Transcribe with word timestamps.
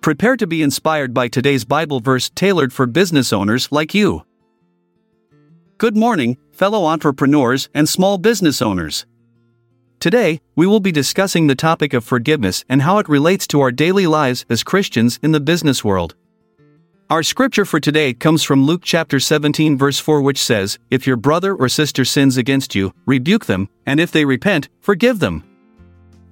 Prepare 0.00 0.36
to 0.36 0.46
be 0.46 0.62
inspired 0.62 1.12
by 1.12 1.26
today's 1.26 1.64
Bible 1.64 1.98
verse 1.98 2.30
tailored 2.30 2.72
for 2.72 2.86
business 2.86 3.32
owners 3.32 3.70
like 3.72 3.94
you. 3.94 4.24
Good 5.76 5.96
morning, 5.96 6.38
fellow 6.52 6.84
entrepreneurs 6.84 7.68
and 7.74 7.88
small 7.88 8.16
business 8.16 8.62
owners. 8.62 9.06
Today, 9.98 10.40
we 10.54 10.68
will 10.68 10.78
be 10.78 10.92
discussing 10.92 11.48
the 11.48 11.56
topic 11.56 11.92
of 11.92 12.04
forgiveness 12.04 12.64
and 12.68 12.82
how 12.82 12.98
it 12.98 13.08
relates 13.08 13.48
to 13.48 13.60
our 13.60 13.72
daily 13.72 14.06
lives 14.06 14.46
as 14.48 14.62
Christians 14.62 15.18
in 15.20 15.32
the 15.32 15.40
business 15.40 15.84
world. 15.84 16.14
Our 17.10 17.24
scripture 17.24 17.64
for 17.64 17.80
today 17.80 18.14
comes 18.14 18.44
from 18.44 18.64
Luke 18.64 18.82
chapter 18.84 19.18
17 19.18 19.76
verse 19.76 19.98
4 19.98 20.22
which 20.22 20.38
says, 20.40 20.78
If 20.90 21.08
your 21.08 21.16
brother 21.16 21.54
or 21.54 21.68
sister 21.68 22.04
sins 22.04 22.36
against 22.36 22.74
you, 22.74 22.92
rebuke 23.04 23.46
them, 23.46 23.68
and 23.84 23.98
if 23.98 24.12
they 24.12 24.24
repent, 24.24 24.68
forgive 24.80 25.18
them. 25.18 25.47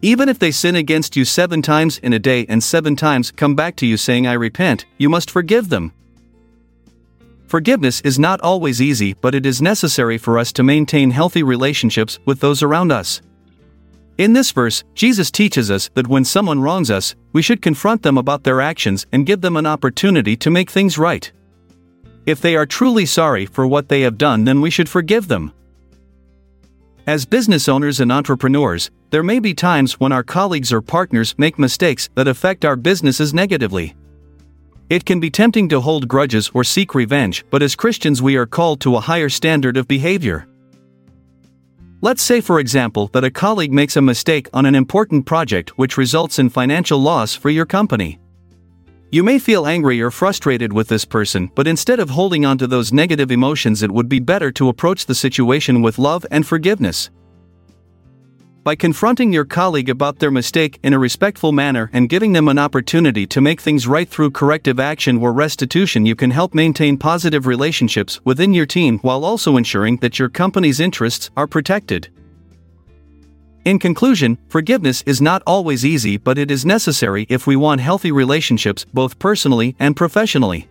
Even 0.03 0.29
if 0.29 0.39
they 0.39 0.51
sin 0.51 0.77
against 0.77 1.17
you 1.17 1.25
seven 1.25 1.63
times 1.63 1.99
in 1.99 2.13
a 2.13 2.19
day 2.19 2.45
and 2.49 2.63
seven 2.63 2.97
times 2.97 3.31
come 3.31 3.55
back 3.55 3.77
to 3.77 3.87
you 3.87 3.97
saying 3.97 4.27
I 4.27 4.35
repent, 4.35 4.85
you 4.99 5.09
must 5.09 5.31
forgive 5.31 5.69
them. 5.69 5.93
Forgiveness 7.47 8.01
is 8.03 8.19
not 8.19 8.41
always 8.41 8.83
easy 8.83 9.15
but 9.15 9.35
it 9.35 9.47
is 9.47 9.63
necessary 9.63 10.19
for 10.19 10.39
us 10.39 10.53
to 10.53 10.63
maintain 10.63 11.11
healthy 11.11 11.43
relationships 11.43 12.19
with 12.27 12.41
those 12.41 12.63
around 12.63 12.93
us. 12.93 13.23
In 14.19 14.33
this 14.33 14.51
verse, 14.51 14.83
Jesus 14.95 15.31
teaches 15.31 15.71
us 15.71 15.91
that 15.95 16.09
when 16.09 16.25
someone 16.25 16.61
wrongs 16.61 16.91
us, 16.91 17.15
we 17.33 17.43
should 17.43 17.61
confront 17.61 18.03
them 18.03 18.17
about 18.17 18.45
their 18.45 18.63
actions 18.63 19.07
and 19.13 19.27
give 19.27 19.43
them 19.43 19.57
an 19.57 19.67
opportunity 19.67 20.37
to 20.37 20.51
make 20.51 20.71
things 20.71 20.97
right. 20.97 21.31
If 22.25 22.41
they 22.41 22.57
are 22.57 22.67
truly 22.67 23.07
sorry 23.07 23.47
for 23.47 23.67
what 23.67 23.89
they 23.89 24.01
have 24.01 24.19
done, 24.19 24.45
then 24.45 24.61
we 24.61 24.71
should 24.71 24.89
forgive 24.89 25.29
them. 25.29 25.53
As 27.07 27.25
business 27.25 27.69
owners 27.69 28.01
and 28.01 28.11
entrepreneurs, 28.11 28.91
there 29.11 29.23
may 29.23 29.39
be 29.39 29.55
times 29.55 30.01
when 30.01 30.11
our 30.11 30.25
colleagues 30.25 30.73
or 30.73 30.83
partners 30.83 31.37
make 31.39 31.57
mistakes 31.57 32.09
that 32.17 32.27
affect 32.27 32.65
our 32.65 32.75
businesses 32.75 33.33
negatively. 33.33 33.95
It 34.91 35.05
can 35.05 35.21
be 35.21 35.31
tempting 35.31 35.69
to 35.69 35.81
hold 35.81 36.09
grudges 36.09 36.51
or 36.53 36.65
seek 36.65 36.97
revenge, 36.97 37.45
but 37.49 37.63
as 37.63 37.77
Christians, 37.77 38.23
we 38.23 38.35
are 38.35 38.45
called 38.45 38.81
to 38.81 38.97
a 38.97 39.01
higher 39.01 39.29
standard 39.29 39.77
of 39.77 39.87
behavior. 39.87 40.49
Let's 42.01 42.23
say, 42.23 42.41
for 42.41 42.59
example, 42.59 43.07
that 43.13 43.23
a 43.23 43.31
colleague 43.31 43.73
makes 43.73 43.97
a 43.97 44.03
mistake 44.03 44.49
on 44.53 44.67
an 44.67 44.75
important 44.75 45.27
project 45.27 45.79
which 45.79 45.97
results 45.97 46.41
in 46.41 46.51
financial 46.51 46.99
loss 46.99 47.37
for 47.37 47.51
your 47.51 47.67
company. 47.67 48.19
You 49.13 49.23
may 49.23 49.39
feel 49.39 49.69
angry 49.69 50.01
or 50.01 50.11
frustrated 50.11 50.73
with 50.73 50.89
this 50.89 51.05
person, 51.05 51.49
but 51.55 51.69
instead 51.69 52.01
of 52.01 52.11
holding 52.11 52.45
on 52.45 52.59
to 52.59 52.67
those 52.67 52.93
negative 52.93 53.31
emotions, 53.31 53.83
it 53.85 53.93
would 53.93 54.09
be 54.09 54.19
better 54.19 54.51
to 54.53 54.69
approach 54.69 55.07
the 55.07 55.15
situation 55.15 55.81
with 55.81 55.99
love 55.99 56.27
and 56.33 56.45
forgiveness. 56.45 57.11
By 58.65 58.75
confronting 58.75 59.33
your 59.33 59.45
colleague 59.45 59.89
about 59.89 60.19
their 60.19 60.33
mistake 60.33 60.81
in 60.83 60.93
a 60.93 60.99
respectful 60.99 61.53
manner 61.53 61.89
and 61.93 62.09
giving 62.09 62.33
them 62.33 62.49
an 62.49 62.59
opportunity 62.59 63.25
to 63.29 63.41
make 63.41 63.61
things 63.61 63.87
right 63.87 64.09
through 64.09 64.33
corrective 64.33 64.81
action 64.81 65.19
or 65.19 65.33
restitution, 65.33 66.05
you 66.05 66.17
can 66.17 66.33
help 66.33 66.53
maintain 66.53 66.99
positive 66.99 67.47
relationships 67.47 68.21
within 68.25 68.53
your 68.53 68.67
team 68.67 68.99
while 69.03 69.25
also 69.25 69.57
ensuring 69.57 69.99
that 69.99 70.19
your 70.19 70.29
company's 70.29 70.81
interests 70.81 71.31
are 71.37 71.47
protected. 71.47 72.09
In 73.67 73.81
conclusion, 73.81 74.39
forgiveness 74.49 75.03
is 75.07 75.21
not 75.21 75.43
always 75.45 75.85
easy, 75.85 76.19
but 76.19 76.39
it 76.39 76.53
is 76.53 76.65
necessary 76.65 77.27
if 77.29 77.49
we 77.49 77.57
want 77.57 77.81
healthy 77.81 78.13
relationships 78.13 78.87
both 78.95 79.19
personally 79.19 79.75
and 79.81 79.97
professionally. 79.97 80.69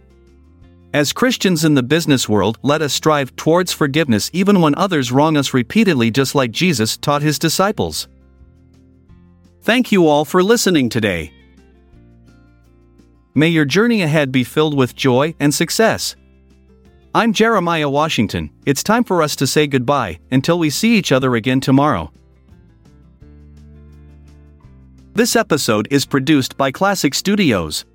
As 0.94 1.12
Christians 1.12 1.66
in 1.66 1.74
the 1.74 1.84
business 1.84 2.30
world, 2.30 2.58
let 2.64 2.82
us 2.82 2.94
strive 2.94 3.36
towards 3.36 3.74
forgiveness 3.74 4.30
even 4.32 4.62
when 4.62 4.74
others 4.76 5.12
wrong 5.12 5.36
us 5.36 5.54
repeatedly, 5.54 6.10
just 6.10 6.36
like 6.36 6.52
Jesus 6.52 6.96
taught 6.96 7.22
his 7.22 7.38
disciples. 7.38 8.08
Thank 9.64 9.92
you 9.92 10.08
all 10.08 10.24
for 10.24 10.42
listening 10.42 10.88
today. 10.88 11.34
May 13.34 13.50
your 13.50 13.66
journey 13.66 14.04
ahead 14.04 14.32
be 14.32 14.46
filled 14.46 14.74
with 14.74 14.96
joy 14.96 15.36
and 15.42 15.54
success. 15.54 16.16
I'm 17.14 17.34
Jeremiah 17.34 17.90
Washington. 17.90 18.52
It's 18.66 18.84
time 18.84 19.04
for 19.04 19.22
us 19.22 19.36
to 19.36 19.48
say 19.48 19.68
goodbye 19.68 20.20
until 20.32 20.58
we 20.58 20.70
see 20.70 20.96
each 20.96 21.12
other 21.12 21.36
again 21.36 21.60
tomorrow. 21.60 22.14
This 25.16 25.38
episode 25.38 25.88
is 25.90 26.06
produced 26.06 26.58
by 26.58 26.74
Classic 26.74 27.14
Studios. 27.14 27.86